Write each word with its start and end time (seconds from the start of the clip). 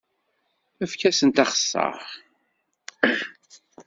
Efk-asent 0.83 1.43
axeṣṣar! 1.43 1.97